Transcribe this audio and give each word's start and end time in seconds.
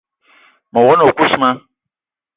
Me 0.71 0.79
wog-na 0.85 1.03
o 1.09 1.11
kousma: 1.17 1.49